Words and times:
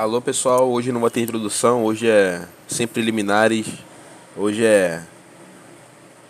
Alô 0.00 0.18
pessoal, 0.22 0.72
hoje 0.72 0.90
não 0.90 1.02
vai 1.02 1.10
ter 1.10 1.20
introdução, 1.20 1.84
hoje 1.84 2.08
é 2.08 2.48
sem 2.66 2.86
preliminares, 2.86 3.66
hoje 4.34 4.64
é 4.64 5.02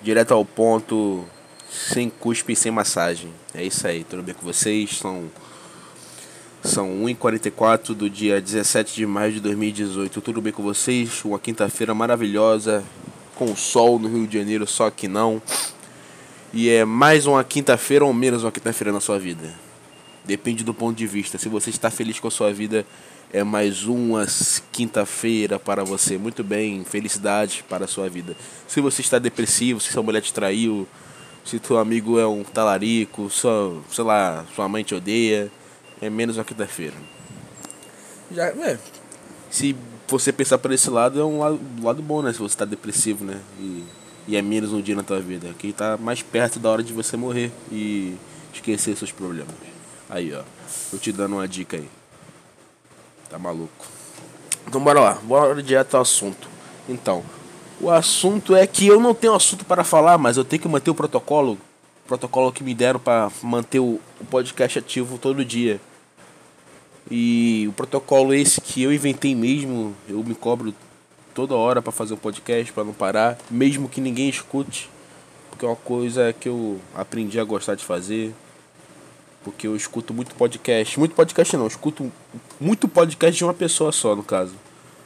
direto 0.03 0.35
ao 0.35 0.45
ponto, 0.45 1.24
sem 1.71 2.11
cuspe 2.11 2.53
e 2.53 2.56
sem 2.56 2.72
massagem. 2.72 3.33
É 3.54 3.62
isso 3.62 3.87
aí, 3.87 4.03
tudo 4.03 4.25
bem 4.25 4.35
com 4.35 4.45
vocês? 4.45 4.98
São, 4.98 5.30
são 6.64 6.88
1h44 7.04 7.95
do 7.95 8.11
dia 8.11 8.41
17 8.41 8.92
de 8.92 9.06
maio 9.06 9.35
de 9.35 9.38
2018, 9.38 10.21
tudo 10.21 10.42
bem 10.42 10.52
com 10.52 10.64
vocês? 10.64 11.24
Uma 11.24 11.38
quinta-feira 11.38 11.94
maravilhosa, 11.94 12.82
com 13.37 13.54
sol 13.54 14.00
no 14.00 14.08
Rio 14.08 14.26
de 14.26 14.37
Janeiro, 14.37 14.66
só 14.66 14.90
que 14.90 15.06
não. 15.06 15.40
E 16.52 16.68
é 16.68 16.84
mais 16.84 17.24
uma 17.24 17.45
quinta-feira 17.45 18.05
ou 18.05 18.12
menos 18.12 18.42
uma 18.42 18.50
quinta-feira 18.50 18.91
na 18.91 18.98
sua 18.98 19.20
vida. 19.20 19.70
Depende 20.30 20.62
do 20.62 20.73
ponto 20.73 20.97
de 20.97 21.09
vista. 21.09 21.38
Se 21.38 21.48
você 21.48 21.70
está 21.70 21.91
feliz 21.91 22.20
com 22.20 22.28
a 22.28 22.30
sua 22.30 22.52
vida, 22.52 22.87
é 23.33 23.42
mais 23.42 23.83
uma 23.83 24.24
quinta-feira 24.70 25.59
para 25.59 25.83
você. 25.83 26.16
Muito 26.16 26.45
bem, 26.45 26.84
felicidade 26.84 27.65
para 27.69 27.87
a 27.87 27.89
sua 27.89 28.09
vida. 28.09 28.37
Se 28.69 28.80
você 28.80 29.01
está 29.01 29.19
depressivo, 29.19 29.80
se 29.80 29.91
sua 29.91 30.05
mulher 30.05 30.23
te 30.23 30.33
traiu, 30.33 30.87
se 31.45 31.59
teu 31.59 31.79
amigo 31.79 32.16
é 32.16 32.29
um 32.29 32.45
talarico, 32.45 33.29
sua, 33.29 33.83
sei 33.91 34.05
lá, 34.05 34.47
sua 34.55 34.69
mãe 34.69 34.84
te 34.84 34.95
odeia, 34.95 35.51
é 36.01 36.09
menos 36.09 36.37
uma 36.37 36.45
quinta-feira. 36.45 36.95
Já, 38.31 38.51
é, 38.51 38.78
se 39.51 39.75
você 40.06 40.33
pensar 40.33 40.59
por 40.59 40.70
esse 40.70 40.89
lado, 40.89 41.20
é 41.20 41.25
um 41.25 41.41
lado, 41.41 41.61
lado 41.83 42.03
bom, 42.03 42.23
né? 42.23 42.33
Se 42.33 42.39
você 42.39 42.55
está 42.55 42.65
depressivo, 42.65 43.25
né? 43.25 43.41
E, 43.59 43.84
e 44.28 44.37
é 44.37 44.42
menos 44.42 44.73
um 44.73 44.81
dia 44.81 44.95
na 44.95 45.03
tua 45.03 45.19
vida. 45.19 45.53
Que 45.59 45.67
está 45.67 45.97
mais 45.97 46.23
perto 46.23 46.61
da 46.61 46.70
hora 46.70 46.84
de 46.84 46.92
você 46.92 47.17
morrer 47.17 47.51
e 47.73 48.15
esquecer 48.55 48.97
seus 48.97 49.11
problemas. 49.11 49.80
Aí, 50.10 50.34
ó. 50.34 50.42
Eu 50.92 50.98
te 50.98 51.12
dando 51.12 51.37
uma 51.37 51.46
dica 51.46 51.77
aí. 51.77 51.88
Tá 53.30 53.38
maluco. 53.38 53.87
Então 54.66 54.83
bora 54.83 55.00
lá, 55.00 55.14
bora 55.23 55.62
direto 55.62 55.95
ao 55.95 56.02
assunto. 56.02 56.48
Então, 56.89 57.22
o 57.80 57.89
assunto 57.91 58.55
é 58.55 58.67
que 58.67 58.86
eu 58.86 59.00
não 59.00 59.14
tenho 59.14 59.34
assunto 59.34 59.64
para 59.64 59.84
falar, 59.84 60.19
mas 60.19 60.36
eu 60.36 60.44
tenho 60.44 60.61
que 60.61 60.69
manter 60.69 60.91
o 60.91 60.94
protocolo. 60.94 61.52
O 62.05 62.08
protocolo 62.08 62.52
que 62.52 62.64
me 62.64 62.75
deram 62.75 62.98
para 62.98 63.30
manter 63.41 63.78
o, 63.78 64.00
o 64.20 64.25
podcast 64.28 64.80
ativo 64.80 65.17
todo 65.17 65.44
dia. 65.44 65.80
E 67.08 67.67
o 67.69 67.72
protocolo 67.72 68.34
esse 68.34 68.61
que 68.61 68.83
eu 68.83 68.92
inventei 68.92 69.34
mesmo, 69.34 69.95
eu 70.08 70.22
me 70.24 70.34
cobro 70.34 70.74
toda 71.33 71.55
hora 71.55 71.80
para 71.80 71.92
fazer 71.92 72.14
o 72.14 72.17
podcast, 72.17 72.72
para 72.72 72.84
não 72.84 72.92
parar, 72.92 73.39
mesmo 73.50 73.89
que 73.89 74.00
ninguém 74.00 74.28
escute, 74.28 74.91
porque 75.48 75.64
é 75.64 75.69
uma 75.69 75.77
coisa 75.77 76.33
que 76.33 76.48
eu 76.48 76.80
aprendi 76.95 77.39
a 77.39 77.45
gostar 77.45 77.77
de 77.77 77.84
fazer. 77.84 78.34
Porque 79.42 79.66
eu 79.66 79.74
escuto 79.74 80.12
muito 80.12 80.34
podcast. 80.34 80.98
Muito 80.98 81.14
podcast 81.14 81.56
não, 81.56 81.64
eu 81.64 81.69
escuto 81.69 82.12
muito 82.60 82.86
podcast 82.88 83.36
de 83.36 83.44
uma 83.44 83.55
pessoa 83.55 83.91
só, 83.92 84.14
no 84.14 84.22
caso. 84.22 84.55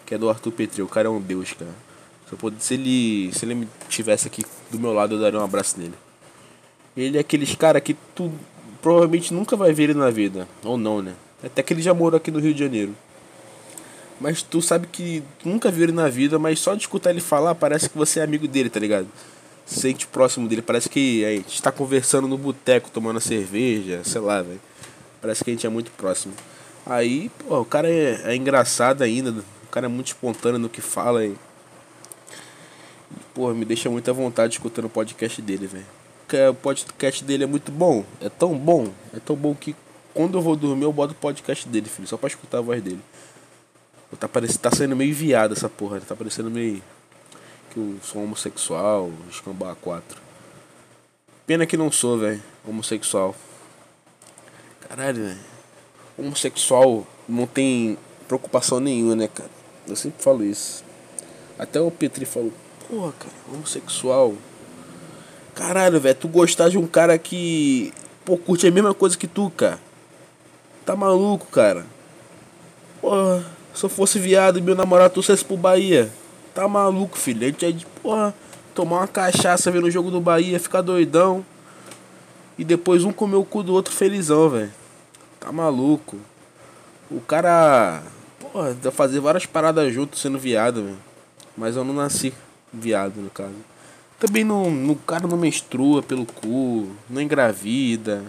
Que 0.05 0.15
é 0.15 0.19
do 0.19 0.29
Arthur 0.29 0.53
Petri. 0.53 0.83
O 0.83 0.89
cara 0.89 1.09
é 1.09 1.11
um 1.11 1.21
deus, 1.21 1.53
cara. 1.53 1.71
Se, 2.29 2.33
eu 2.33 2.55
se 2.59 2.75
ele 2.75 3.33
se 3.33 3.45
ele 3.45 3.69
tivesse 3.89 4.27
aqui 4.27 4.45
do 4.71 4.79
meu 4.79 4.93
lado, 4.93 5.15
eu 5.15 5.21
daria 5.21 5.39
um 5.39 5.45
abraço 5.45 5.79
nele. 5.79 5.95
Ele 6.97 7.17
é 7.17 7.21
aqueles 7.21 7.55
cara 7.55 7.81
que 7.81 7.95
tu 8.15 8.33
provavelmente 8.83 9.33
nunca 9.33 9.57
vai 9.57 9.73
ver 9.73 9.85
ele 9.85 9.95
na 9.95 10.11
vida. 10.11 10.49
Ou 10.63 10.77
não, 10.77 11.01
né? 11.01 11.15
Até 11.43 11.63
que 11.63 11.73
ele 11.73 11.83
já 11.83 11.95
morou 11.95 12.17
aqui 12.17 12.31
no 12.31 12.39
Rio 12.39 12.55
de 12.55 12.61
Janeiro. 12.61 12.95
Mas 14.21 14.43
tu 14.43 14.63
sabe 14.63 14.87
que 14.87 15.23
nunca 15.45 15.71
viu 15.71 15.85
ele 15.85 15.93
na 15.93 16.09
vida, 16.09 16.39
mas 16.39 16.61
só 16.61 16.75
de 16.75 16.83
escutar 16.83 17.11
ele 17.11 17.21
falar 17.21 17.55
parece 17.55 17.91
que 17.91 17.99
você 17.99 18.21
é 18.21 18.23
amigo 18.23 18.47
dele, 18.47 18.71
tá 18.71 18.81
ligado? 18.81 19.09
Sente 19.65 20.07
próximo 20.07 20.49
dele. 20.49 20.63
Parece 20.63 20.89
que 20.89 21.25
a 21.25 21.31
gente 21.31 21.55
está 21.55 21.73
conversando 21.73 22.29
no 22.29 22.37
boteco, 22.37 22.91
tomando 22.91 23.21
cerveja, 23.21 24.03
sei 24.05 24.21
lá, 24.21 24.43
velho. 24.43 24.61
Parece 25.21 25.43
que 25.43 25.51
a 25.51 25.55
gente 25.55 25.67
é 25.67 25.71
muito 25.71 25.91
próximo. 25.93 26.35
Aí, 26.87 27.31
pô, 27.39 27.61
o 27.61 27.65
cara 27.65 27.89
é, 27.89 28.33
é 28.33 28.37
engraçado 28.37 29.03
ainda. 29.03 29.31
O 29.31 29.67
cara 29.71 29.87
é 29.87 29.89
muito 29.89 30.09
espontâneo 30.09 30.59
no 30.59 30.69
que 30.69 30.81
fala. 30.81 31.25
E, 31.25 31.35
pô, 33.33 33.53
me 33.55 33.65
deixa 33.65 33.89
muita 33.89 34.13
vontade 34.13 34.55
escutando 34.55 34.85
o 34.85 34.91
podcast 34.91 35.41
dele, 35.41 35.67
velho. 35.67 36.51
O 36.51 36.55
podcast 36.55 37.25
dele 37.25 37.45
é 37.45 37.47
muito 37.47 37.73
bom. 37.73 38.05
É 38.21 38.29
tão 38.29 38.57
bom. 38.57 38.93
É 39.15 39.21
tão 39.21 39.37
bom 39.37 39.55
que 39.55 39.75
quando 40.13 40.39
eu 40.39 40.43
vou 40.43 40.57
dormir 40.57 40.85
eu 40.85 40.93
boto 40.93 41.13
o 41.13 41.17
podcast 41.17 41.67
dele, 41.69 41.89
filho. 41.89 42.07
Só 42.07 42.17
pra 42.17 42.29
escutar 42.29 42.59
a 42.59 42.63
voz 42.63 42.83
dele. 42.83 43.01
Tá, 44.21 44.29
parecendo, 44.29 44.59
tá 44.61 44.71
saindo 44.71 44.95
meio 44.95 45.15
viado 45.15 45.53
essa 45.53 45.69
porra. 45.69 46.01
Tá 46.01 46.15
parecendo 46.15 46.51
meio 46.51 46.83
que 47.75 47.81
eu 47.81 47.97
sou 48.03 48.23
homossexual, 48.23 49.11
escambar 49.29 49.75
4. 49.75 50.23
Pena 51.45 51.67
que 51.67 51.77
não 51.77 51.91
sou, 51.91 52.17
velho, 52.17 52.41
homossexual. 52.67 53.35
Caralho, 54.89 55.25
velho. 55.25 55.41
Homossexual 56.17 57.05
não 57.29 57.47
tem 57.47 57.99
preocupação 58.29 58.79
nenhuma, 58.79 59.17
né, 59.17 59.29
cara? 59.29 59.51
Eu 59.89 59.97
sempre 59.97 60.23
falo 60.23 60.45
isso. 60.45 60.85
Até 61.59 61.81
o 61.81 61.91
Petri 61.91 62.25
falou, 62.25 62.53
porra, 62.89 63.13
cara, 63.19 63.35
homossexual. 63.53 64.35
Caralho, 65.55 66.01
velho, 66.01 66.15
tu 66.15 66.29
gostar 66.29 66.69
de 66.69 66.79
um 66.79 66.87
cara 66.87 67.19
que, 67.19 67.93
pô, 68.25 68.39
curte 68.39 68.69
a 68.69 68.71
mesma 68.71 68.95
coisa 68.95 69.19
que 69.19 69.27
tu, 69.27 69.51
cara. 69.51 69.81
Tá 70.87 70.95
maluco, 70.95 71.47
cara. 71.47 71.85
Porra, 73.01 73.45
se 73.75 73.85
eu 73.85 73.89
fosse 73.89 74.21
viado 74.21 74.59
e 74.61 74.63
meu 74.63 74.77
namorado 74.77 75.15
trouxesse 75.15 75.45
pro 75.45 75.57
Bahia. 75.57 76.11
Tá 76.55 76.69
maluco, 76.69 77.19
filho. 77.19 77.43
A 77.43 77.51
gente 77.51 77.67
é 77.67 77.73
de, 77.73 77.85
porra, 77.85 78.33
tomar 78.75 78.99
uma 78.99 79.09
cachaça 79.09 79.71
vendo 79.71 79.89
o 79.89 79.91
jogo 79.91 80.11
do 80.11 80.21
Bahia, 80.21 80.61
ficar 80.61 80.83
doidão. 80.83 81.45
E 82.57 82.65
depois 82.65 83.05
um 83.05 83.13
comer 83.13 83.37
o 83.37 83.45
cu 83.45 83.65
do 83.65 83.73
outro 83.73 83.93
felizão, 83.93 84.49
velho. 84.49 84.73
Tá 85.41 85.51
maluco. 85.51 86.17
O 87.11 87.21
cara, 87.21 88.03
porra, 88.39 88.75
fazer 88.93 89.19
várias 89.19 89.45
paradas 89.45 89.93
juntos 89.93 90.21
sendo 90.21 90.39
viado, 90.39 90.85
velho. 90.85 90.99
Mas 91.57 91.75
eu 91.75 91.85
não 91.85 91.93
nasci 91.93 92.33
viado, 92.73 93.17
no 93.17 93.31
caso. 93.31 93.55
Também 94.21 94.45
não, 94.45 94.71
no 94.71 94.95
cara 94.95 95.27
não 95.27 95.37
menstrua 95.37 96.03
pelo 96.03 96.25
cu, 96.25 96.89
não 97.11 97.21
engravida. 97.21 98.23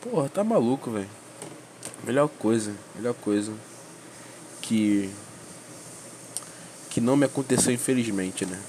Porra, 0.00 0.28
tá 0.28 0.42
maluco, 0.42 0.90
velho. 0.90 1.08
Melhor 2.04 2.28
coisa, 2.28 2.72
melhor 2.96 3.14
coisa 3.14 3.52
que 4.60 5.08
que 6.92 7.00
não 7.00 7.16
me 7.16 7.24
aconteceu 7.24 7.72
infelizmente, 7.72 8.44
né? 8.44 8.60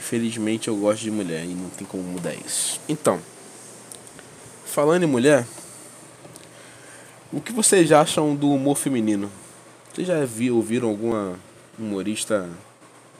Infelizmente 0.00 0.66
eu 0.66 0.76
gosto 0.76 1.02
de 1.02 1.10
mulher 1.10 1.44
e 1.44 1.54
não 1.54 1.70
tem 1.70 1.86
como 1.86 2.02
mudar 2.02 2.34
isso. 2.34 2.80
Então, 2.88 3.20
falando 4.66 5.04
em 5.04 5.06
mulher, 5.06 5.46
o 7.32 7.40
que 7.40 7.52
vocês 7.52 7.92
acham 7.92 8.34
do 8.34 8.50
humor 8.50 8.76
feminino? 8.76 9.30
Vocês 9.92 10.08
já 10.08 10.16
ouviram 10.52 10.88
alguma 10.88 11.38
humorista 11.78 12.50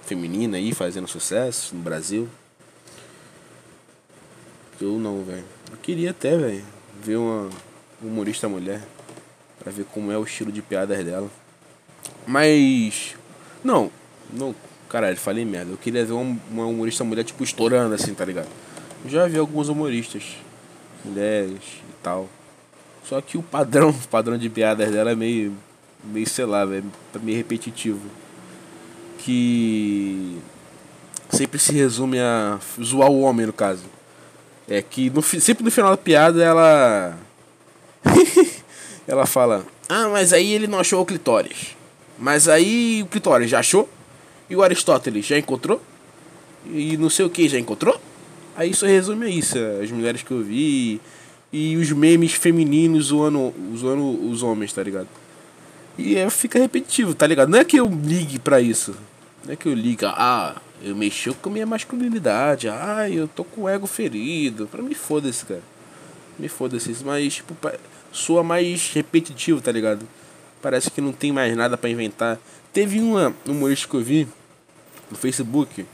feminina 0.04 0.56
aí 0.56 0.74
fazendo 0.74 1.06
sucesso 1.06 1.76
no 1.76 1.80
Brasil? 1.80 2.28
Eu 4.80 4.98
não, 4.98 5.22
velho. 5.22 5.44
Eu 5.70 5.76
queria 5.76 6.10
até, 6.10 6.36
velho, 6.36 6.64
ver 7.00 7.16
uma 7.16 7.48
humorista 8.02 8.48
mulher 8.48 8.82
para 9.60 9.70
ver 9.70 9.84
como 9.84 10.10
é 10.10 10.18
o 10.18 10.24
estilo 10.24 10.50
de 10.50 10.60
piadas 10.60 11.04
dela. 11.04 11.30
Mas 12.26 13.14
não, 13.62 13.90
não. 14.32 14.54
Caralho, 14.88 15.16
falei 15.16 15.44
merda. 15.44 15.70
Eu 15.70 15.76
queria 15.76 16.04
ver 16.04 16.12
uma, 16.12 16.66
humorista 16.66 17.04
mulher, 17.04 17.22
tipo, 17.22 17.44
estourando 17.44 17.94
assim, 17.94 18.12
tá 18.12 18.24
ligado? 18.24 18.48
Já 19.06 19.26
vi 19.28 19.38
alguns 19.38 19.68
humoristas, 19.68 20.36
mulheres 21.04 21.62
e 21.88 22.02
tal. 22.02 22.28
Só 23.04 23.20
que 23.20 23.38
o 23.38 23.42
padrão, 23.42 23.90
o 24.04 24.08
padrão 24.08 24.36
de 24.36 24.50
piadas 24.50 24.90
dela 24.90 25.12
é 25.12 25.14
meio, 25.14 25.56
meio 26.02 26.28
sei 26.28 26.44
lá, 26.44 26.62
é 26.62 26.82
meio 27.22 27.38
repetitivo. 27.38 28.00
Que 29.18 30.38
sempre 31.28 31.58
se 31.58 31.72
resume 31.72 32.18
a 32.18 32.58
zoar 32.82 33.10
o 33.10 33.20
homem, 33.20 33.46
no 33.46 33.52
caso. 33.52 33.84
É 34.68 34.82
que 34.82 35.08
no, 35.10 35.22
sempre 35.22 35.64
no 35.64 35.70
final 35.70 35.90
da 35.90 35.96
piada 35.96 36.42
ela. 36.42 37.16
ela 39.06 39.26
fala: 39.26 39.64
Ah, 39.88 40.08
mas 40.08 40.32
aí 40.32 40.52
ele 40.52 40.66
não 40.66 40.80
achou 40.80 41.00
o 41.00 41.06
clitóris. 41.06 41.76
Mas 42.20 42.48
aí 42.48 43.02
o 43.02 43.06
Clitóris 43.06 43.50
já 43.50 43.60
achou? 43.60 43.88
E 44.48 44.54
o 44.54 44.62
Aristóteles 44.62 45.24
já 45.24 45.38
encontrou? 45.38 45.82
E 46.70 46.98
não 46.98 47.08
sei 47.08 47.24
o 47.24 47.30
que 47.30 47.48
já 47.48 47.58
encontrou? 47.58 47.98
Aí 48.54 48.70
isso 48.70 48.84
resume 48.84 49.24
a 49.24 49.28
isso, 49.30 49.56
as 49.82 49.90
mulheres 49.90 50.22
que 50.22 50.30
eu 50.30 50.42
vi 50.42 51.00
e 51.50 51.76
os 51.76 51.90
memes 51.92 52.32
femininos 52.32 53.06
zoando, 53.06 53.54
zoando 53.74 54.30
os 54.30 54.42
homens, 54.42 54.70
tá 54.70 54.82
ligado? 54.82 55.08
E 55.96 56.16
é, 56.16 56.28
fica 56.28 56.58
repetitivo, 56.58 57.14
tá 57.14 57.26
ligado? 57.26 57.48
Não 57.48 57.58
é 57.58 57.64
que 57.64 57.80
eu 57.80 57.86
ligue 57.86 58.38
pra 58.38 58.60
isso. 58.60 58.94
Não 59.44 59.54
é 59.54 59.56
que 59.56 59.66
eu 59.66 59.72
ligue, 59.72 60.04
ah, 60.04 60.56
eu 60.82 60.94
mexi 60.94 61.32
com 61.32 61.48
minha 61.48 61.64
masculinidade, 61.64 62.68
ah, 62.68 63.08
eu 63.08 63.26
tô 63.26 63.44
com 63.44 63.62
o 63.62 63.68
ego 63.68 63.86
ferido. 63.86 64.66
Pra 64.66 64.82
mim 64.82 64.94
foda-se, 64.94 65.46
cara. 65.46 65.62
Me 66.38 66.48
foda-se 66.48 66.94
mas 67.02 67.36
tipo, 67.36 67.56
soa 68.12 68.42
mais 68.42 68.90
repetitivo, 68.92 69.60
tá 69.60 69.72
ligado? 69.72 70.06
Parece 70.62 70.90
que 70.90 71.00
não 71.00 71.12
tem 71.12 71.32
mais 71.32 71.56
nada 71.56 71.76
para 71.76 71.90
inventar. 71.90 72.38
Teve 72.72 73.00
uma 73.00 73.34
humorista 73.46 73.88
que 73.88 73.94
eu 73.94 74.02
vi 74.02 74.28
no 75.10 75.16
Facebook 75.16 75.86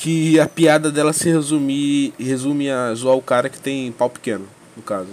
que 0.00 0.40
a 0.40 0.48
piada 0.48 0.90
dela 0.90 1.12
se 1.12 1.28
resumir, 1.28 2.14
resume 2.18 2.70
a 2.70 2.94
zoar 2.94 3.16
o 3.16 3.22
cara 3.22 3.50
que 3.50 3.60
tem 3.60 3.92
pau 3.92 4.08
pequeno, 4.08 4.46
no 4.74 4.82
caso. 4.82 5.10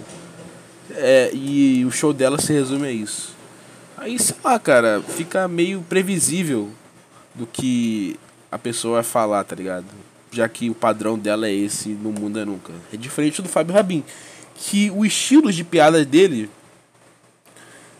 É, 0.92 1.30
e 1.34 1.84
o 1.84 1.90
show 1.90 2.12
dela 2.12 2.40
se 2.40 2.54
resume 2.54 2.88
a 2.88 2.90
isso. 2.90 3.36
Aí, 3.98 4.18
sei 4.18 4.36
lá, 4.42 4.58
cara, 4.58 5.02
fica 5.02 5.46
meio 5.46 5.82
previsível 5.82 6.70
do 7.34 7.46
que 7.46 8.18
a 8.50 8.58
pessoa 8.58 8.94
vai 8.94 9.02
falar, 9.02 9.44
tá 9.44 9.54
ligado? 9.54 9.84
Já 10.32 10.48
que 10.48 10.70
o 10.70 10.74
padrão 10.74 11.18
dela 11.18 11.46
é 11.46 11.52
esse, 11.52 11.90
no 11.90 12.10
mundo 12.10 12.38
é 12.38 12.44
nunca. 12.46 12.72
É 12.90 12.96
diferente 12.96 13.42
do 13.42 13.48
Fábio 13.48 13.74
Rabin. 13.74 14.02
Que 14.56 14.90
o 14.90 15.04
estilo 15.04 15.52
de 15.52 15.64
piada 15.64 16.02
dele. 16.04 16.48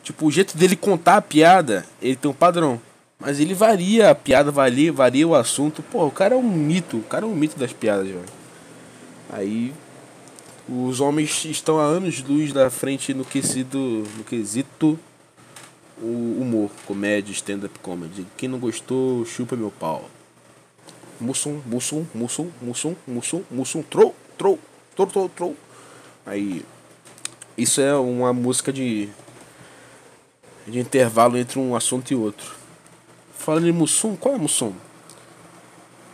Tipo, 0.09 0.25
o 0.25 0.31
jeito 0.31 0.57
dele 0.57 0.75
contar 0.75 1.19
a 1.19 1.21
piada, 1.21 1.85
ele 2.01 2.17
tem 2.17 2.31
um 2.31 2.35
padrão. 2.35 2.81
Mas 3.19 3.41
ele 3.41 3.53
varia 3.53 4.09
a 4.09 4.15
piada, 4.15 4.51
varia, 4.51 4.91
varia 4.91 5.29
o 5.29 5.35
assunto. 5.35 5.83
Pô, 5.83 6.07
o 6.07 6.11
cara 6.11 6.35
é 6.35 6.39
um 6.39 6.43
mito. 6.43 6.97
O 6.97 7.03
cara 7.03 7.27
é 7.27 7.29
um 7.29 7.35
mito 7.35 7.59
das 7.59 7.75
piadas, 7.75 8.07
velho. 8.07 8.25
Aí. 9.31 9.75
Os 10.67 10.99
homens 10.99 11.45
estão 11.45 11.79
a 11.79 11.83
anos 11.83 12.23
luz 12.23 12.55
da 12.55 12.71
frente 12.71 13.13
no 13.13 13.23
quesito. 13.23 13.77
No 14.17 14.25
quesito. 14.25 14.99
O 16.01 16.39
humor, 16.41 16.71
comédia, 16.87 17.31
stand-up 17.33 17.79
comedy. 17.81 18.27
Quem 18.35 18.49
não 18.49 18.59
gostou, 18.59 19.27
chupa 19.27 19.57
meu 19.57 19.71
pau. 19.71 20.09
Mussum, 21.21 21.61
Mussum, 21.67 22.07
Mussum, 22.15 22.49
Mussum, 22.63 22.97
Mussum, 23.07 23.43
Mussum, 23.51 23.83
trou, 23.83 24.15
trou, 24.39 24.59
trou, 24.97 25.07
trou, 25.07 25.29
trou. 25.29 25.57
Aí. 26.25 26.65
Isso 27.59 27.83
é 27.83 27.95
uma 27.95 28.33
música 28.33 28.73
de. 28.73 29.11
De 30.69 30.79
intervalo 30.79 31.37
entre 31.37 31.59
um 31.59 31.75
assunto 31.75 32.11
e 32.11 32.15
outro. 32.15 32.55
Falando 33.37 33.67
em 33.67 33.73
Mussum, 33.73 34.15
qual 34.15 34.35
é 34.35 34.39
Mussum? 34.39 34.75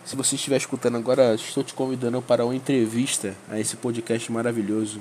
Se 0.04 0.14
você 0.14 0.36
estiver 0.36 0.56
escutando 0.56 0.96
agora, 0.96 1.34
estou 1.34 1.64
te 1.64 1.74
convidando 1.74 2.20
para 2.22 2.44
uma 2.44 2.54
entrevista 2.54 3.34
a 3.48 3.58
esse 3.58 3.76
podcast 3.76 4.30
maravilhoso. 4.30 5.00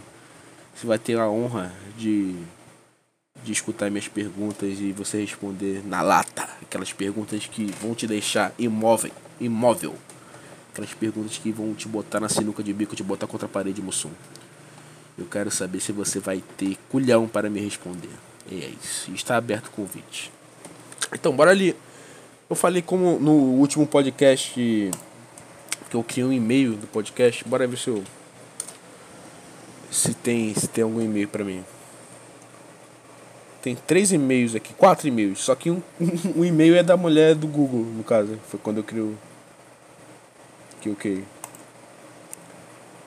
Você 0.73 0.87
vai 0.87 0.97
ter 0.97 1.19
a 1.19 1.29
honra 1.29 1.71
de, 1.97 2.35
de 3.43 3.51
escutar 3.51 3.91
minhas 3.91 4.07
perguntas 4.07 4.79
e 4.79 4.91
você 4.91 5.19
responder 5.19 5.85
na 5.85 6.01
lata. 6.01 6.49
Aquelas 6.61 6.93
perguntas 6.93 7.45
que 7.45 7.65
vão 7.81 7.93
te 7.93 8.07
deixar 8.07 8.53
imóvel. 8.57 9.11
imóvel. 9.39 9.93
Aquelas 10.71 10.93
perguntas 10.93 11.37
que 11.37 11.51
vão 11.51 11.73
te 11.75 11.87
botar 11.87 12.19
na 12.19 12.29
sinuca 12.29 12.63
de 12.63 12.73
bico, 12.73 12.95
te 12.95 13.03
botar 13.03 13.27
contra 13.27 13.45
a 13.45 13.49
parede, 13.49 13.81
Mussum. 13.81 14.09
Eu 15.17 15.25
quero 15.25 15.51
saber 15.51 15.81
se 15.81 15.91
você 15.91 16.19
vai 16.19 16.41
ter 16.57 16.77
culhão 16.89 17.27
para 17.27 17.49
me 17.49 17.59
responder. 17.59 18.32
E 18.49 18.63
é 18.63 18.71
isso. 18.81 19.11
Está 19.11 19.37
aberto 19.37 19.67
o 19.67 19.71
convite. 19.71 20.31
Então, 21.13 21.35
bora 21.35 21.51
ali. 21.51 21.75
Eu 22.49 22.55
falei 22.55 22.81
como 22.81 23.19
no 23.19 23.31
último 23.31 23.87
podcast 23.87 24.51
que 25.89 25.95
eu 25.95 26.03
criei 26.03 26.25
um 26.25 26.33
e-mail 26.33 26.73
do 26.73 26.87
podcast. 26.87 27.43
Bora 27.47 27.67
ver 27.67 27.77
se 27.77 27.87
eu 27.87 28.03
se 29.89 30.13
tem 30.13 30.53
se 30.55 30.67
tem 30.67 30.83
algum 30.83 31.01
e-mail 31.01 31.27
para 31.27 31.43
mim. 31.43 31.63
Tem 33.61 33.75
três 33.75 34.11
e-mails 34.11 34.55
aqui, 34.55 34.73
quatro 34.73 35.07
e-mails. 35.07 35.39
Só 35.39 35.55
que 35.55 35.71
um, 35.71 35.81
um, 35.99 36.41
um 36.41 36.45
e-mail 36.45 36.75
é 36.75 36.83
da 36.83 36.97
mulher 36.97 37.33
do 37.35 37.47
Google, 37.47 37.81
no 37.81 38.03
caso. 38.03 38.37
Foi 38.49 38.59
quando 38.59 38.77
eu 38.77 38.83
criei 38.83 39.13
que 40.83 40.89
eu 40.89 40.95
criei. 40.95 41.23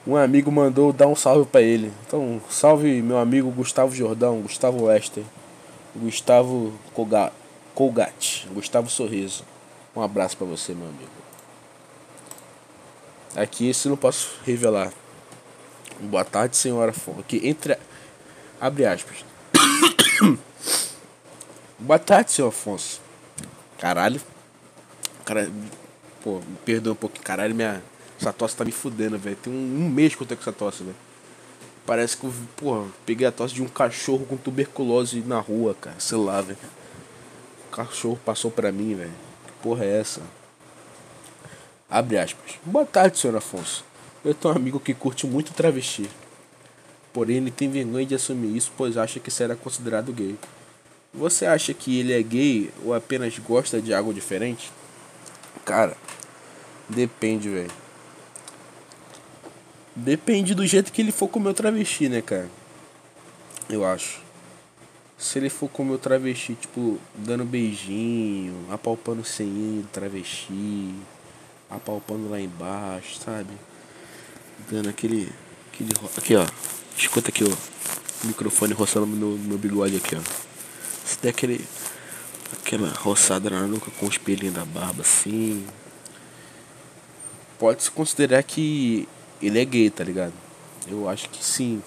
Um 0.06 0.16
amigo 0.16 0.52
mandou 0.52 0.92
dar 0.92 1.08
um 1.08 1.16
salve 1.16 1.46
para 1.50 1.62
ele. 1.62 1.92
Então, 2.06 2.40
salve 2.48 3.02
meu 3.02 3.18
amigo 3.18 3.50
Gustavo 3.50 3.94
Jordão, 3.94 4.40
Gustavo 4.40 4.84
Wester, 4.84 5.24
Gustavo 5.94 6.72
Kogato. 6.94 7.46
Colgate, 7.76 8.48
Gustavo 8.54 8.88
Sorriso. 8.88 9.44
Um 9.94 10.00
abraço 10.00 10.34
para 10.34 10.46
você, 10.46 10.72
meu 10.72 10.88
amigo. 10.88 11.10
Aqui 13.36 13.68
esse 13.68 13.86
não 13.86 13.98
posso 13.98 14.40
revelar. 14.46 14.90
Boa 16.00 16.24
tarde, 16.24 16.56
senhora 16.56 16.90
Afonso. 16.90 17.20
Aqui 17.20 17.38
entre 17.46 17.78
abre 18.58 18.86
aspas. 18.86 19.22
Boa 21.78 21.98
tarde, 21.98 22.32
senhor 22.32 22.48
Afonso. 22.48 23.02
Caralho. 23.78 24.22
Cara, 25.26 25.52
pô, 26.24 26.36
me 26.38 26.56
perdoa 26.64 26.94
um 26.94 26.96
pouco. 26.96 27.20
Caralho, 27.20 27.54
minha 27.54 27.82
essa 28.18 28.32
tosse 28.32 28.56
tá 28.56 28.64
me 28.64 28.72
fudendo, 28.72 29.18
velho. 29.18 29.36
Tem 29.36 29.52
um, 29.52 29.56
um, 29.56 29.88
mês 29.88 30.14
que 30.14 30.22
eu 30.22 30.26
tô 30.26 30.34
com 30.34 30.42
essa 30.42 30.52
tosse, 30.52 30.82
velho. 30.82 30.96
Parece 31.84 32.16
que 32.16 32.24
eu, 32.24 32.32
porra, 32.56 32.86
peguei 33.04 33.26
a 33.26 33.32
tosse 33.32 33.54
de 33.54 33.62
um 33.62 33.68
cachorro 33.68 34.26
com 34.26 34.36
tuberculose 34.36 35.20
na 35.20 35.38
rua, 35.38 35.74
cara. 35.80 35.96
Sei 35.98 36.18
lá, 36.18 36.40
velho 36.40 36.58
cachorro 37.76 38.18
passou 38.24 38.50
pra 38.50 38.72
mim, 38.72 38.94
velho. 38.94 39.12
Que 39.46 39.52
porra 39.62 39.84
é 39.84 40.00
essa? 40.00 40.22
Abre 41.90 42.18
aspas. 42.18 42.54
Boa 42.64 42.86
tarde, 42.86 43.18
senhor 43.18 43.36
Afonso. 43.36 43.84
Eu 44.24 44.32
tenho 44.32 44.54
um 44.54 44.56
amigo 44.56 44.80
que 44.80 44.94
curte 44.94 45.26
muito 45.26 45.52
travesti. 45.52 46.08
Porém, 47.12 47.36
ele 47.36 47.50
tem 47.50 47.70
vergonha 47.70 48.06
de 48.06 48.14
assumir 48.14 48.56
isso, 48.56 48.72
pois 48.76 48.96
acha 48.96 49.20
que 49.20 49.30
será 49.30 49.54
considerado 49.54 50.12
gay. 50.12 50.36
Você 51.12 51.44
acha 51.44 51.74
que 51.74 52.00
ele 52.00 52.14
é 52.14 52.22
gay 52.22 52.70
ou 52.82 52.94
apenas 52.94 53.38
gosta 53.38 53.80
de 53.80 53.92
algo 53.92 54.12
diferente? 54.12 54.72
Cara, 55.64 55.96
depende, 56.88 57.48
velho. 57.48 57.70
Depende 59.96 60.54
do 60.54 60.66
jeito 60.66 60.92
que 60.92 61.00
ele 61.00 61.10
for 61.10 61.26
comer 61.26 61.48
o 61.48 61.54
travesti, 61.54 62.06
né, 62.06 62.20
cara? 62.20 62.50
Eu 63.66 63.82
acho. 63.82 64.20
Se 65.16 65.38
ele 65.38 65.48
for 65.48 65.70
como 65.70 65.94
o 65.94 65.98
travesti, 65.98 66.54
tipo, 66.54 67.00
dando 67.14 67.46
beijinho, 67.46 68.66
apalpando 68.70 69.22
o 69.22 69.24
senho 69.24 69.80
do 69.80 69.88
travesti, 69.88 70.94
apalpando 71.70 72.28
lá 72.28 72.38
embaixo, 72.38 73.18
sabe? 73.24 73.48
Dando 74.70 74.90
aquele. 74.90 75.32
aquele 75.72 75.90
aqui, 76.18 76.36
ó. 76.36 76.46
Escuta 76.94 77.30
aqui, 77.30 77.44
ó. 77.44 77.54
O 78.22 78.26
microfone 78.26 78.74
roçando 78.74 79.06
no 79.06 79.38
meu 79.38 79.56
bigode 79.56 79.96
aqui, 79.96 80.14
ó. 80.14 80.20
Se 81.06 81.18
der 81.22 81.30
aquele. 81.30 81.64
aquela 82.52 82.90
roçada 82.90 83.48
na 83.48 83.66
nuca 83.66 83.90
com 83.98 84.04
os 84.04 84.18
pelinhos 84.18 84.54
da 84.54 84.66
barba 84.66 85.00
assim. 85.00 85.66
Pode 87.58 87.82
se 87.84 87.90
considerar 87.90 88.42
que 88.42 89.08
ele 89.40 89.60
é 89.60 89.64
gay, 89.64 89.90
tá 89.90 90.04
ligado? 90.04 90.32
Eu 90.88 91.08
acho 91.08 91.28
que 91.28 91.44
sim 91.44 91.82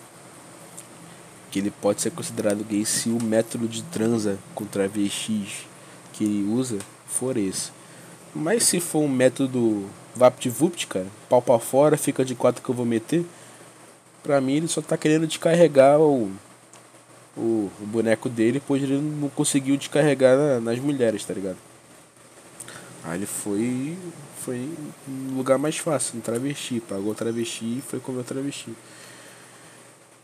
que 1.51 1.59
ele 1.59 1.71
pode 1.71 2.01
ser 2.01 2.11
considerado 2.11 2.63
gay 2.63 2.85
se 2.85 3.09
o 3.09 3.21
método 3.21 3.67
de 3.67 3.81
transa 3.83 4.37
com 4.53 4.65
travestis 4.65 5.65
que 6.13 6.23
ele 6.23 6.43
usa 6.43 6.77
for 7.07 7.37
esse. 7.37 7.71
Mas 8.35 8.63
se 8.63 8.79
for 8.79 8.99
um 8.99 9.07
método 9.07 9.87
vapt-vupt, 10.15 10.85
cara, 10.87 11.07
pau 11.27 11.41
pra 11.41 11.57
fora, 11.57 11.97
fica 11.97 12.23
de 12.23 12.35
quatro 12.35 12.61
que 12.61 12.69
eu 12.69 12.75
vou 12.75 12.85
meter, 12.85 13.25
pra 14.21 14.39
mim 14.39 14.53
ele 14.53 14.67
só 14.67 14.81
tá 14.81 14.95
querendo 14.97 15.25
descarregar 15.25 15.99
o, 15.99 16.31
o, 17.35 17.71
o 17.81 17.85
boneco 17.85 18.29
dele, 18.29 18.61
pois 18.65 18.83
ele 18.83 18.99
não 18.99 19.29
conseguiu 19.29 19.75
descarregar 19.77 20.37
na, 20.37 20.59
nas 20.59 20.79
mulheres, 20.79 21.25
tá 21.25 21.33
ligado? 21.33 21.57
Aí 23.09 23.17
ele 23.17 23.25
foi, 23.25 23.97
foi 24.39 24.69
no 25.07 25.35
lugar 25.35 25.57
mais 25.57 25.75
fácil, 25.77 26.17
no 26.17 26.21
travesti, 26.21 26.79
pagou 26.79 27.15
travesti 27.15 27.79
e 27.79 27.81
foi 27.81 27.99
comer 27.99 28.23
travesti. 28.23 28.71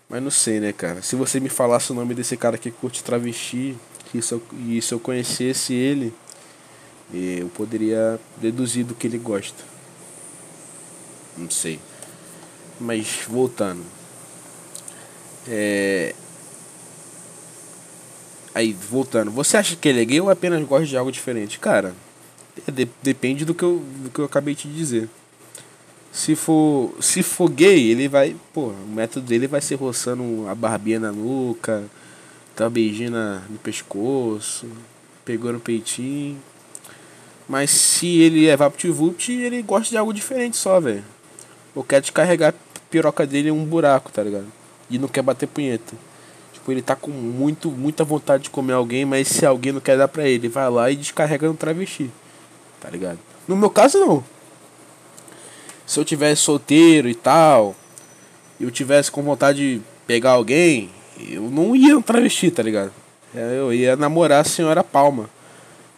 Mas 0.08 0.22
não 0.22 0.30
sei, 0.30 0.60
né, 0.60 0.72
cara? 0.72 1.01
Se 1.01 1.15
você 1.15 1.39
me 1.39 1.50
falasse 1.50 1.92
o 1.92 1.96
nome 1.96 2.13
desse 2.13 2.38
cara 2.38 2.60
que 2.60 2.70
curte 2.70 3.04
travesti, 3.04 3.75
e 4.13 4.22
se 4.22 4.34
eu, 4.34 4.44
e 4.68 4.80
se 4.84 4.94
eu 4.94 5.00
conhecesse 5.00 5.74
ele, 5.74 6.13
eu 7.12 7.48
poderia 7.50 8.20
deduzir 8.38 8.86
do 8.86 8.94
que 8.94 9.08
ele 9.08 9.18
gosta. 9.18 9.63
Não 11.36 11.50
sei. 11.50 11.80
Mas 12.80 13.22
voltando. 13.27 13.84
É. 15.48 16.13
Aí, 18.54 18.74
voltando. 18.74 19.32
Você 19.32 19.58
acha 19.58 19.75
que 19.75 19.89
ele 19.89 20.04
é 20.04 20.06
gay 20.06 20.22
ou 20.22 20.30
apenas 20.30 20.63
gosta 20.68 20.86
de 20.86 20.96
algo 20.96 21.12
diferente? 21.12 21.58
Cara, 21.58 21.96
depende 23.04 23.46
do 23.46 23.54
que, 23.54 23.64
eu, 23.64 23.84
do 23.98 24.10
que 24.10 24.20
eu 24.20 24.26
acabei 24.26 24.56
de 24.56 24.72
dizer. 24.72 25.10
Se 26.12 26.36
for, 26.36 26.94
se 27.02 27.22
for 27.22 27.50
gay, 27.50 27.92
ele 27.92 28.08
vai. 28.08 28.36
Pô, 28.54 28.68
o 28.68 28.88
método 28.88 29.28
dele 29.28 29.48
vai 29.48 29.60
ser 29.60 29.76
roçando 29.76 30.48
a 30.48 30.56
barbinha 30.56 31.00
na 31.00 31.12
nuca, 31.12 31.84
tá 32.56 32.70
beijinho 32.70 33.12
no 33.50 33.60
pescoço, 33.60 34.66
pegou 35.26 35.52
no 35.52 35.60
peitinho. 35.60 36.38
Mas 37.48 37.70
se 37.70 38.20
ele 38.22 38.48
é 38.48 38.56
VaptVupt, 38.56 39.32
ele 39.32 39.62
gosta 39.62 39.90
de 39.90 39.98
algo 39.98 40.14
diferente 40.14 40.56
só, 40.56 40.80
velho. 40.80 41.04
Ou 41.76 41.84
quer 41.84 42.00
descarregar 42.00 42.54
a 42.54 42.80
piroca 42.90 43.28
dele 43.28 43.50
em 43.50 43.52
um 43.52 43.66
buraco, 43.66 44.12
tá 44.12 44.24
ligado? 44.24 44.48
E 44.90 44.98
não 44.98 45.08
quer 45.10 45.22
bater 45.22 45.48
punheta. 45.48 45.96
Tipo, 46.54 46.72
ele 46.72 46.82
tá 46.82 46.96
com 46.96 47.12
muito, 47.12 47.70
muita 47.70 48.04
vontade 48.04 48.44
de 48.44 48.50
comer 48.50 48.74
alguém, 48.74 49.04
mas 49.06 49.28
se 49.28 49.46
alguém 49.46 49.74
não 49.74 49.82
quer 49.82 49.98
dar 49.98 50.08
pra 50.08 50.28
ele, 50.28 50.48
vai 50.48 50.70
lá 50.70 50.90
e 50.90 50.96
descarrega 50.96 51.48
no 51.48 51.54
travesti. 51.54 52.10
Tá 52.86 52.92
ligado? 52.92 53.18
No 53.48 53.56
meu 53.56 53.70
caso, 53.72 53.98
não 53.98 54.24
se 55.86 56.00
eu 56.00 56.06
tivesse 56.06 56.42
solteiro 56.42 57.08
e 57.08 57.15
tal, 57.15 57.75
eu 58.60 58.72
tivesse 58.72 59.12
com 59.12 59.22
vontade 59.22 59.77
de 59.77 59.82
pegar 60.08 60.32
alguém, 60.32 60.89
eu 61.20 61.44
não 61.44 61.75
ia 61.75 62.01
travesti, 62.01 62.50
tá 62.50 62.63
ligado? 62.63 62.92
É, 63.34 63.58
eu 63.58 63.74
ia 63.74 63.96
namorar 63.96 64.42
a 64.42 64.44
senhora 64.44 64.84
Palma. 64.84 65.30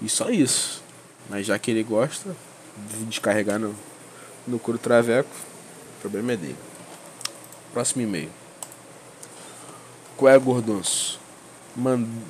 E 0.02 0.10
só 0.10 0.30
isso. 0.30 0.84
Mas 1.30 1.46
já 1.46 1.58
que 1.58 1.72
ele 1.72 1.84
gosta 1.84 2.36
de 2.90 3.06
descarregar 3.06 3.60
no, 3.60 3.76
no 4.48 4.60
couro 4.60 4.78
traveco, 4.78 5.30
o 5.98 6.02
problema 6.02 6.34
é 6.34 6.38
dele. 6.38 6.56
Próximo 7.74 8.02
e-mail. 8.02 8.30
Qual 10.16 10.32
é, 10.32 10.38
gordonço? 10.38 11.20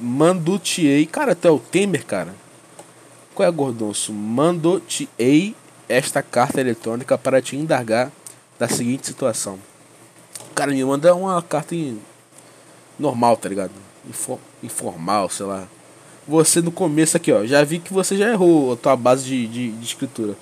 Mandutiei. 0.01 1.05
Cara, 1.05 1.35
tu 1.35 1.47
é 1.47 1.51
o 1.51 1.59
Temer, 1.59 2.05
cara? 2.05 2.33
Qual 3.37 3.47
é, 3.47 3.51
Gordonço? 3.51 4.11
Mandutiei 4.11 5.55
esta 5.87 6.23
carta 6.23 6.59
eletrônica 6.59 7.15
para 7.19 7.39
te 7.39 7.55
indagar 7.55 8.11
da 8.57 8.67
seguinte 8.67 9.05
situação. 9.05 9.59
Cara, 10.55 10.71
me 10.71 10.83
manda 10.83 11.13
uma 11.13 11.39
carta 11.43 11.75
em... 11.75 11.99
normal, 12.97 13.37
tá 13.37 13.47
ligado? 13.47 13.73
Infor... 14.09 14.39
Informal, 14.63 15.29
sei 15.29 15.45
lá. 15.45 15.67
Você 16.27 16.63
no 16.63 16.71
começo 16.71 17.15
aqui, 17.15 17.31
ó. 17.31 17.45
Já 17.45 17.63
vi 17.63 17.77
que 17.77 17.93
você 17.93 18.17
já 18.17 18.27
errou 18.27 18.73
a 18.73 18.75
tua 18.75 18.95
base 18.95 19.25
de, 19.25 19.45
de, 19.45 19.71
de 19.71 19.85
escritura. 19.85 20.35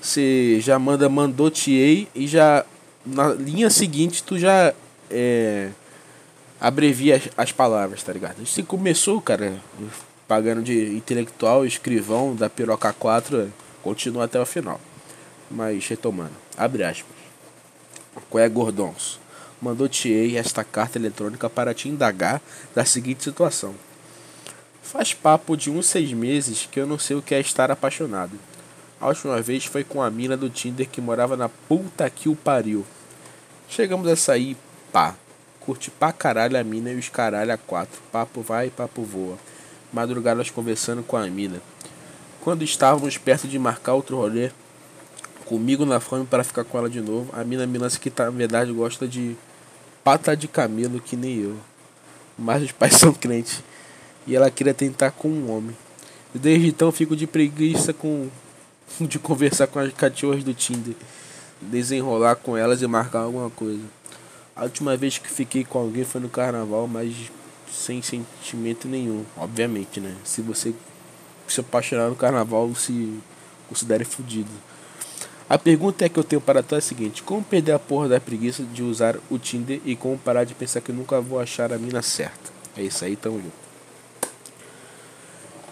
Você 0.00 0.60
já 0.60 0.78
manda 0.78 1.08
mandou 1.08 1.50
e 2.14 2.26
já 2.28 2.64
na 3.04 3.30
linha 3.30 3.68
seguinte 3.68 4.22
tu 4.22 4.38
já 4.38 4.72
é, 5.10 5.70
abrevia 6.60 7.16
as, 7.16 7.22
as 7.36 7.50
palavras, 7.50 8.00
tá 8.04 8.12
ligado? 8.12 8.46
Você 8.46 8.62
começou, 8.62 9.20
cara, 9.20 9.60
pagando 10.28 10.62
de 10.62 10.94
intelectual, 10.94 11.64
escrivão 11.64 12.36
da 12.36 12.50
Piroca 12.50 12.92
4, 12.92 13.50
continua 13.82 14.26
até 14.26 14.38
o 14.38 14.44
final. 14.44 14.78
Mas 15.50 15.88
retomando, 15.88 16.34
abre 16.54 16.84
aspas. 16.84 17.16
Qual 18.28 18.44
é, 18.44 18.48
Gordons? 18.48 19.18
Mandou-te 19.60 20.36
esta 20.36 20.62
carta 20.62 20.98
eletrônica 20.98 21.48
para 21.48 21.72
te 21.72 21.88
indagar 21.88 22.42
da 22.74 22.84
seguinte 22.84 23.24
situação. 23.24 23.74
Faz 24.82 25.14
papo 25.14 25.56
de 25.56 25.70
uns 25.70 25.86
seis 25.86 26.12
meses 26.12 26.68
que 26.70 26.78
eu 26.78 26.86
não 26.86 26.98
sei 26.98 27.16
o 27.16 27.22
que 27.22 27.34
é 27.34 27.40
estar 27.40 27.70
apaixonado. 27.70 28.38
A 29.00 29.08
última 29.08 29.40
vez 29.40 29.64
foi 29.64 29.82
com 29.82 30.02
a 30.02 30.10
mina 30.10 30.36
do 30.36 30.50
Tinder 30.50 30.88
que 30.88 31.00
morava 31.00 31.36
na 31.36 31.48
puta 31.48 32.08
que 32.10 32.28
o 32.28 32.36
pariu. 32.36 32.84
Chegamos 33.68 34.06
a 34.08 34.16
sair, 34.16 34.56
pá. 34.92 35.14
Curti 35.60 35.90
pra 35.90 36.12
caralho 36.12 36.58
a 36.58 36.64
mina 36.64 36.90
e 36.90 36.96
os 36.96 37.08
caralho 37.08 37.52
a 37.52 37.56
quatro. 37.56 38.00
Papo 38.10 38.42
vai, 38.42 38.70
papo 38.70 39.02
voa. 39.02 39.38
Madrugadas 39.92 40.50
conversando 40.50 41.02
com 41.02 41.16
a 41.16 41.26
mina. 41.26 41.60
Quando 42.40 42.62
estávamos 42.62 43.16
perto 43.18 43.48
de 43.48 43.58
marcar 43.58 43.94
outro 43.94 44.16
rolê, 44.16 44.50
comigo 45.44 45.86
na 45.86 45.98
fome 45.98 46.26
para 46.26 46.44
ficar 46.44 46.64
com 46.64 46.78
ela 46.78 46.90
de 46.90 47.00
novo, 47.00 47.30
a 47.32 47.42
mina 47.42 47.66
me 47.66 47.78
lança 47.78 47.98
que 47.98 48.12
na 48.16 48.30
verdade 48.30 48.72
gosta 48.72 49.08
de 49.08 49.36
pata 50.04 50.36
de 50.36 50.46
camelo 50.46 51.00
que 51.00 51.16
nem 51.16 51.38
eu. 51.38 51.56
Mas 52.38 52.62
os 52.62 52.72
pais 52.72 52.94
são 53.00 53.12
crentes. 53.12 53.62
E 54.26 54.36
ela 54.36 54.50
queria 54.50 54.74
tentar 54.74 55.10
com 55.10 55.28
um 55.28 55.50
homem. 55.50 55.76
Desde 56.34 56.68
então 56.68 56.92
fico 56.92 57.16
de 57.16 57.26
preguiça 57.26 57.92
com 57.92 58.28
de 59.00 59.18
conversar 59.18 59.66
com 59.66 59.78
as 59.78 59.92
cachorras 59.92 60.44
do 60.44 60.54
Tinder, 60.54 60.94
desenrolar 61.60 62.36
com 62.36 62.56
elas 62.56 62.82
e 62.82 62.86
marcar 62.86 63.20
alguma 63.20 63.50
coisa. 63.50 63.82
A 64.54 64.64
última 64.64 64.96
vez 64.96 65.18
que 65.18 65.30
fiquei 65.30 65.64
com 65.64 65.78
alguém 65.78 66.04
foi 66.04 66.20
no 66.20 66.28
carnaval, 66.28 66.88
mas 66.88 67.14
sem 67.72 68.02
sentimento 68.02 68.88
nenhum, 68.88 69.24
obviamente, 69.36 70.00
né? 70.00 70.14
Se 70.24 70.42
você 70.42 70.74
se 71.46 71.60
apaixonar 71.60 72.08
no 72.08 72.16
carnaval, 72.16 72.74
se 72.74 73.18
considere 73.68 74.04
fudido. 74.04 74.50
A 75.48 75.56
pergunta 75.56 76.04
é 76.04 76.08
que 76.08 76.18
eu 76.18 76.24
tenho 76.24 76.40
para 76.40 76.62
tu 76.62 76.74
é 76.74 76.78
a 76.78 76.80
seguinte: 76.80 77.22
como 77.22 77.42
perder 77.42 77.72
a 77.72 77.78
porra 77.78 78.08
da 78.08 78.20
preguiça 78.20 78.62
de 78.62 78.82
usar 78.82 79.16
o 79.30 79.38
Tinder 79.38 79.80
e 79.84 79.96
como 79.96 80.18
parar 80.18 80.44
de 80.44 80.54
pensar 80.54 80.80
que 80.80 80.92
nunca 80.92 81.20
vou 81.20 81.40
achar 81.40 81.72
a 81.72 81.78
mina 81.78 82.02
certa? 82.02 82.52
É 82.76 82.82
isso 82.82 83.04
aí, 83.04 83.16
tamo 83.16 83.38
junto 83.38 83.68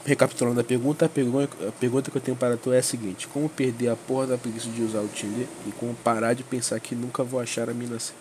recapitulando 0.07 0.61
a 0.61 0.65
pergunta, 0.65 1.05
a 1.05 1.69
a 1.69 1.73
pergunta 1.73 2.11
que 2.11 2.17
eu 2.17 2.21
tenho 2.21 2.37
para 2.37 2.57
tu 2.57 2.73
é 2.73 2.79
a 2.79 2.83
seguinte: 2.83 3.27
Como 3.27 3.49
perder 3.49 3.89
a 3.89 3.97
porra 3.97 4.29
da 4.29 4.39
preguiça 4.39 4.69
de 4.71 4.83
usar 4.83 5.01
o 5.01 5.09
Tinder 5.09 5.47
e 5.67 5.73
como 5.73 5.95
parar 5.95 6.33
de 6.33 6.45
pensar 6.45 6.79
que 6.79 6.95
nunca 6.95 7.25
vou 7.25 7.41
achar 7.41 7.69
a 7.69 7.75
mina 7.75 7.99
certa? 7.99 8.17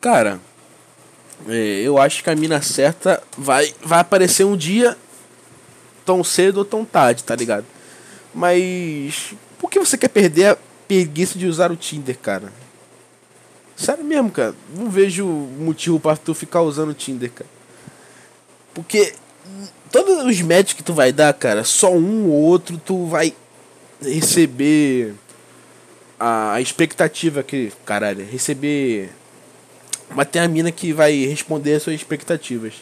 Cara, 0.00 0.40
eu 1.48 1.98
acho 1.98 2.22
que 2.22 2.30
a 2.30 2.36
mina 2.36 2.60
certa 2.60 3.22
vai, 3.36 3.74
vai 3.82 4.00
aparecer 4.00 4.44
um 4.44 4.56
dia, 4.56 4.96
tão 6.04 6.22
cedo 6.22 6.58
ou 6.58 6.64
tão 6.64 6.84
tarde, 6.84 7.24
tá 7.24 7.34
ligado? 7.34 7.64
Mas 8.34 9.34
por 9.58 9.70
que 9.70 9.78
você 9.78 9.96
quer 9.98 10.08
perder 10.08 10.46
a 10.46 10.58
preguiça 10.86 11.38
de 11.38 11.46
usar 11.46 11.70
o 11.70 11.76
Tinder, 11.76 12.18
cara? 12.18 12.52
Sério 13.76 14.04
mesmo, 14.04 14.30
cara. 14.30 14.54
Não 14.76 14.90
vejo 14.90 15.24
motivo 15.26 15.98
para 15.98 16.16
tu 16.16 16.34
ficar 16.34 16.62
usando 16.62 16.90
o 16.90 16.94
Tinder, 16.94 17.30
cara. 17.30 17.50
Porque 18.74 19.14
todos 19.90 20.24
os 20.24 20.40
médicos 20.42 20.74
que 20.74 20.82
tu 20.82 20.92
vai 20.92 21.12
dar, 21.12 21.32
cara, 21.34 21.64
só 21.64 21.92
um 21.92 22.28
ou 22.28 22.42
outro 22.42 22.78
tu 22.78 23.06
vai 23.06 23.34
receber 24.02 25.14
a 26.18 26.60
expectativa 26.60 27.42
que, 27.42 27.72
caralho, 27.84 28.26
receber 28.30 29.10
mas 30.14 30.28
tem 30.28 30.42
a 30.42 30.48
mina 30.48 30.70
que 30.70 30.92
vai 30.92 31.24
responder 31.24 31.74
as 31.74 31.82
suas 31.82 31.96
expectativas. 31.96 32.74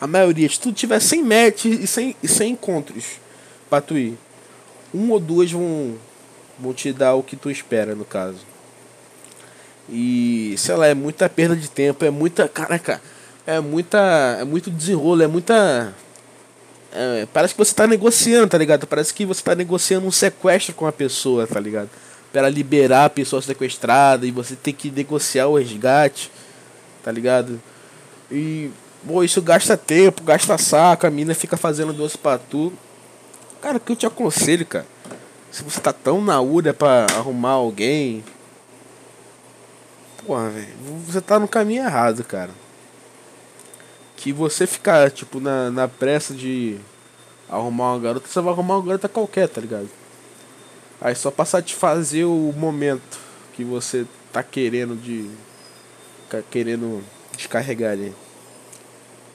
A 0.00 0.06
maioria, 0.06 0.48
se 0.48 0.58
tu 0.58 0.72
tiver 0.72 1.00
100 1.00 1.22
match 1.22 1.64
e 1.66 1.86
100, 1.86 2.16
e 2.22 2.28
100 2.28 2.52
encontros 2.52 3.04
pra 3.70 3.80
tu 3.80 3.96
ir, 3.96 4.18
um 4.92 5.10
ou 5.10 5.20
duas 5.20 5.50
vão, 5.50 5.94
vão 6.58 6.74
te 6.74 6.92
dar 6.92 7.14
o 7.14 7.22
que 7.22 7.36
tu 7.36 7.50
espera, 7.50 7.94
no 7.94 8.04
caso. 8.04 8.38
E, 9.88 10.54
sei 10.58 10.74
lá, 10.74 10.86
é 10.86 10.94
muita 10.94 11.28
perda 11.28 11.54
de 11.56 11.68
tempo, 11.68 12.04
é 12.04 12.10
muita. 12.10 12.48
Caraca, 12.48 13.00
é 13.46 13.60
muita. 13.60 14.38
É 14.40 14.44
muito 14.44 14.70
desenrolo, 14.70 15.22
é 15.22 15.26
muita 15.26 15.94
é, 16.94 17.26
parece 17.32 17.54
que 17.54 17.58
você 17.58 17.74
tá 17.74 17.86
negociando, 17.86 18.48
tá 18.48 18.58
ligado? 18.58 18.86
Parece 18.86 19.14
que 19.14 19.24
você 19.24 19.42
tá 19.42 19.54
negociando 19.54 20.06
um 20.06 20.10
sequestro 20.10 20.74
com 20.74 20.86
a 20.86 20.92
pessoa, 20.92 21.46
tá 21.46 21.58
ligado? 21.58 21.88
Para 22.30 22.50
liberar 22.50 23.06
a 23.06 23.10
pessoa 23.10 23.40
sequestrada 23.40 24.26
e 24.26 24.30
você 24.30 24.54
tem 24.54 24.74
que 24.74 24.90
negociar 24.90 25.46
o 25.46 25.56
resgate, 25.56 26.30
tá 27.02 27.10
ligado? 27.10 27.60
E, 28.30 28.70
pô, 29.06 29.22
isso 29.22 29.40
gasta 29.42 29.76
tempo, 29.76 30.22
gasta 30.22 30.56
saco, 30.58 31.06
a 31.06 31.10
mina 31.10 31.34
fica 31.34 31.56
fazendo 31.56 31.92
doce 31.92 32.16
pra 32.16 32.38
tu. 32.38 32.72
Cara, 33.60 33.76
o 33.76 33.80
que 33.80 33.92
eu 33.92 33.96
te 33.96 34.06
aconselho, 34.06 34.66
cara? 34.66 34.86
Se 35.50 35.62
você 35.62 35.80
tá 35.80 35.92
tão 35.92 36.22
na 36.22 36.40
úria 36.40 36.72
pra 36.72 37.06
arrumar 37.16 37.50
alguém. 37.50 38.24
Porra, 40.26 40.48
velho, 40.50 40.68
você 41.06 41.20
tá 41.20 41.38
no 41.38 41.48
caminho 41.48 41.84
errado, 41.84 42.24
cara 42.24 42.50
que 44.22 44.32
você 44.32 44.68
ficar, 44.68 45.10
tipo, 45.10 45.40
na, 45.40 45.68
na 45.68 45.88
pressa 45.88 46.32
de 46.32 46.78
arrumar 47.50 47.94
uma 47.94 47.98
garota, 47.98 48.28
você 48.28 48.40
vai 48.40 48.52
arrumar 48.52 48.76
uma 48.76 48.86
garota 48.86 49.08
qualquer, 49.08 49.48
tá 49.48 49.60
ligado? 49.60 49.88
Aí 51.00 51.12
só 51.16 51.28
pra 51.28 51.44
satisfazer 51.44 52.24
o 52.24 52.54
momento 52.56 53.18
que 53.52 53.64
você 53.64 54.06
tá 54.32 54.40
querendo 54.40 54.94
de. 54.94 55.28
Querendo 56.40 57.02
descarregar 57.36 57.92
ali. 57.92 58.14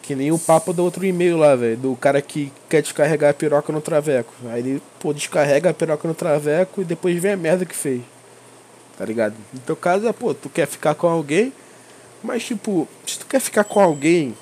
Que 0.01 0.16
nem 0.16 0.32
o 0.32 0.39
papo 0.39 0.72
do 0.72 0.84
outro 0.84 1.06
e-mail 1.06 1.38
lá, 1.38 1.56
velho. 1.56 1.75
Do 1.75 1.96
cara 1.98 2.22
que 2.22 2.51
quer 2.70 2.82
descarregar 2.82 3.32
a 3.32 3.34
piroca 3.34 3.74
no 3.74 3.82
traveco. 3.82 4.34
Aí 4.48 4.62
ele, 4.62 4.82
pô, 5.00 5.13
descarrega 5.13 5.70
a 5.70 5.74
piroca 5.74 6.08
no 6.08 6.13
traveco 6.13 6.82
e 6.82 6.86
depois 6.86 7.22
vem 7.22 7.34
a 7.34 7.38
merda 7.38 7.66
que 7.66 7.75
fez. 7.75 8.01
Tá 8.98 9.04
ligado? 9.04 9.36
No 9.54 9.60
teu 9.60 9.75
caso 9.75 10.08
é, 10.08 10.13
pô, 10.13 10.34
tu 10.34 10.50
quer 10.50 10.66
ficar 10.66 10.96
com 10.96 11.08
alguém, 11.08 11.51
mas 12.24 12.44
tipo, 12.46 12.88
se 13.06 13.20
tu 13.20 13.25
quer 13.25 13.42
ficar 13.42 13.66
com 13.66 13.80
alguém 13.80 14.34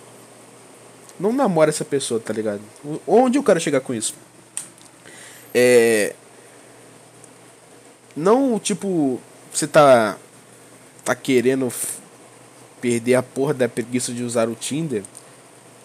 não 1.19 1.31
namora 1.31 1.69
essa 1.69 1.85
pessoa, 1.85 2.19
tá 2.19 2.33
ligado? 2.33 2.61
Onde 3.07 3.37
eu 3.37 3.43
quero 3.43 3.59
chegar 3.59 3.81
com 3.81 3.93
isso? 3.93 4.13
É. 5.53 6.13
Não, 8.15 8.59
tipo, 8.59 9.19
você 9.51 9.67
tá. 9.67 10.17
tá 11.03 11.15
querendo 11.15 11.71
perder 12.85 13.15
a 13.15 13.23
porra 13.23 13.51
da 13.51 13.67
preguiça 13.67 14.13
de 14.13 14.21
usar 14.21 14.47
o 14.47 14.53
Tinder 14.53 15.01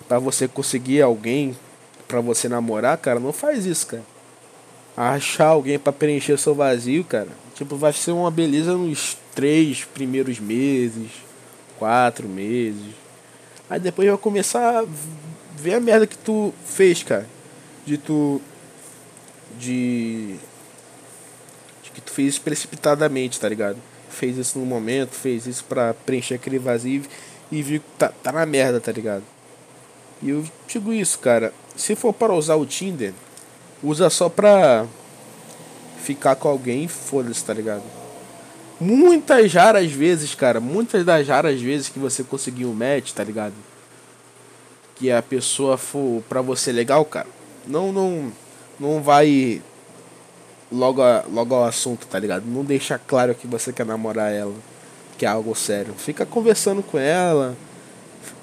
para 0.07 0.19
você 0.19 0.47
conseguir 0.47 1.01
alguém 1.01 1.57
para 2.07 2.21
você 2.21 2.47
namorar, 2.47 2.99
cara, 2.99 3.19
não 3.19 3.33
faz 3.33 3.65
isso, 3.65 3.87
cara. 3.87 4.03
Achar 4.95 5.47
alguém 5.47 5.79
para 5.79 5.95
preencher 5.95 6.37
seu 6.39 6.55
vazio, 6.55 7.03
cara, 7.03 7.31
tipo, 7.55 7.75
vai 7.75 7.95
ser 7.95 8.13
uma 8.13 8.31
beleza 8.31 8.75
nos 8.75 9.17
três 9.35 9.83
primeiros 9.83 10.39
meses, 10.39 11.11
quatro 11.79 12.29
meses. 12.29 12.95
Aí 13.71 13.81
depois 13.81 14.07
vai 14.07 14.19
começar 14.19 14.81
a 14.81 14.87
ver 15.57 15.73
a 15.73 15.81
merda 15.81 16.07
que 16.07 16.19
tu 16.19 16.53
fez, 16.67 17.03
cara. 17.03 17.27
De 17.87 17.97
tu. 17.97 18.43
De. 19.59 20.35
De 21.83 21.91
que 21.95 22.01
tu 22.03 22.13
fez 22.13 22.39
precipitadamente, 22.39 23.41
tá 23.41 23.49
ligado? 23.49 23.79
Fez 24.21 24.37
isso 24.37 24.59
no 24.59 24.67
momento, 24.67 25.13
fez 25.13 25.47
isso 25.47 25.65
pra 25.65 25.95
preencher 25.95 26.35
aquele 26.35 26.59
vazio 26.59 27.05
e 27.51 27.63
viu 27.63 27.81
que 27.81 27.87
tá, 27.97 28.09
tá 28.23 28.31
na 28.31 28.45
merda, 28.45 28.79
tá 28.79 28.93
ligado? 28.93 29.23
E 30.23 30.29
eu 30.29 30.45
digo 30.69 30.93
isso, 30.93 31.19
cara. 31.21 31.55
Se 31.75 31.97
for 31.97 32.13
para 32.13 32.35
usar 32.35 32.57
o 32.57 32.67
Tinder, 32.67 33.15
usa 33.83 34.11
só 34.11 34.29
pra 34.29 34.85
ficar 36.05 36.37
com 36.37 36.49
alguém 36.49 36.87
foda-se, 36.87 37.43
tá 37.43 37.55
ligado? 37.55 37.83
Muitas 38.79 39.55
raras 39.55 39.91
vezes, 39.91 40.35
cara, 40.35 40.61
muitas 40.61 41.03
das 41.03 41.27
raras 41.27 41.59
vezes 41.59 41.89
que 41.89 41.99
você 41.99 42.23
conseguiu 42.23 42.69
um 42.69 42.75
match, 42.75 43.13
tá 43.13 43.25
ligado? 43.25 43.55
Que 44.97 45.11
a 45.11 45.23
pessoa 45.23 45.79
for 45.79 46.23
pra 46.29 46.43
você 46.43 46.73
legal, 46.73 47.07
cara, 47.07 47.29
não 47.67 47.91
não 47.91 48.31
não 48.79 49.03
vai 49.03 49.63
logo, 50.71 51.03
a, 51.03 51.25
logo 51.31 51.55
ao 51.55 51.65
assunto, 51.65 52.07
tá 52.07 52.19
ligado? 52.19 52.45
Não 52.47 52.65
deixa 52.65 52.99
claro 52.99 53.35
que 53.35 53.47
você 53.47 53.73
quer 53.73 53.87
namorar 53.87 54.33
ela, 54.33 54.55
que 55.19 55.27
é 55.27 55.29
algo 55.29 55.55
sério. 55.55 55.95
Fica 55.97 56.25
conversando 56.25 56.83
com 56.83 56.99
ela, 56.99 57.57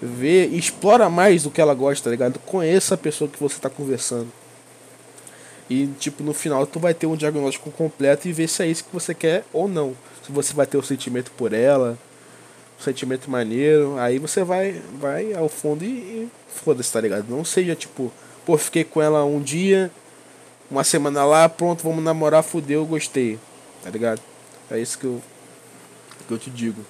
Vê, 0.01 0.45
explora 0.45 1.09
mais 1.09 1.43
do 1.43 1.51
que 1.51 1.59
ela 1.59 1.73
gosta, 1.73 2.03
tá 2.03 2.11
ligado? 2.11 2.39
Conheça 2.39 2.95
a 2.95 2.97
pessoa 2.97 3.29
que 3.29 3.39
você 3.39 3.59
tá 3.59 3.69
conversando. 3.69 4.27
E, 5.69 5.87
tipo, 5.99 6.23
no 6.23 6.33
final 6.33 6.65
tu 6.65 6.79
vai 6.79 6.93
ter 6.93 7.07
um 7.07 7.15
diagnóstico 7.15 7.71
completo 7.71 8.27
e 8.27 8.31
ver 8.31 8.47
se 8.47 8.63
é 8.63 8.67
isso 8.67 8.83
que 8.83 8.93
você 8.93 9.13
quer 9.13 9.43
ou 9.51 9.67
não. 9.67 9.95
Se 10.23 10.31
você 10.31 10.53
vai 10.53 10.65
ter 10.65 10.77
o 10.77 10.81
um 10.81 10.83
sentimento 10.83 11.31
por 11.31 11.51
ela, 11.51 11.97
um 12.79 12.83
sentimento 12.83 13.29
maneiro, 13.29 13.97
aí 13.97 14.19
você 14.19 14.43
vai, 14.43 14.81
vai 14.99 15.33
ao 15.33 15.49
fundo 15.49 15.83
e, 15.83 15.87
e 15.87 16.29
foda-se, 16.47 16.93
tá 16.93 17.01
ligado? 17.01 17.25
Não 17.27 17.43
seja 17.43 17.75
tipo, 17.75 18.11
pô, 18.45 18.57
fiquei 18.57 18.83
com 18.83 19.01
ela 19.01 19.25
um 19.25 19.41
dia, 19.41 19.91
uma 20.69 20.83
semana 20.83 21.23
lá, 21.23 21.47
pronto, 21.47 21.83
vamos 21.83 22.03
namorar, 22.03 22.43
fudeu, 22.43 22.85
gostei, 22.85 23.39
tá 23.83 23.89
ligado? 23.89 24.21
É 24.69 24.79
isso 24.79 24.97
que 24.99 25.05
eu, 25.05 25.21
que 26.27 26.33
eu 26.33 26.37
te 26.37 26.49
digo. 26.49 26.85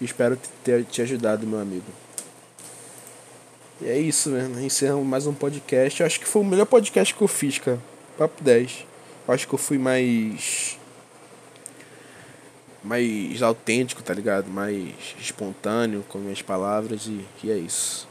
Espero 0.00 0.38
ter 0.64 0.84
te 0.84 1.00
ajudado, 1.02 1.46
meu 1.46 1.60
amigo. 1.60 1.86
E 3.80 3.88
é 3.88 3.98
isso, 3.98 4.30
mano. 4.30 4.60
Encerramos 4.60 5.06
mais 5.06 5.26
um 5.26 5.32
podcast. 5.32 6.00
Eu 6.00 6.06
acho 6.06 6.18
que 6.18 6.26
foi 6.26 6.42
o 6.42 6.44
melhor 6.44 6.66
podcast 6.66 7.14
que 7.14 7.22
eu 7.22 7.28
fiz, 7.28 7.58
cara. 7.58 7.78
Papo 8.18 8.42
10. 8.42 8.86
Eu 9.26 9.34
acho 9.34 9.46
que 9.46 9.54
eu 9.54 9.58
fui 9.58 9.78
mais. 9.78 10.78
Mais 12.82 13.40
autêntico, 13.40 14.02
tá 14.02 14.12
ligado? 14.12 14.48
Mais 14.48 14.94
espontâneo 15.18 16.04
com 16.08 16.18
minhas 16.18 16.42
palavras. 16.42 17.06
E, 17.06 17.24
e 17.42 17.50
é 17.50 17.56
isso. 17.56 18.08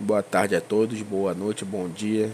Boa 0.00 0.22
tarde 0.22 0.54
a 0.54 0.60
todos, 0.60 1.00
boa 1.02 1.34
noite, 1.34 1.64
bom 1.64 1.88
dia. 1.88 2.30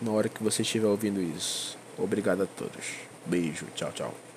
Na 0.00 0.12
hora 0.12 0.28
que 0.28 0.42
você 0.42 0.62
estiver 0.62 0.86
ouvindo 0.86 1.20
isso. 1.20 1.76
Obrigado 1.98 2.42
a 2.42 2.46
todos. 2.46 2.86
Beijo, 3.26 3.66
tchau, 3.74 3.92
tchau. 3.92 4.29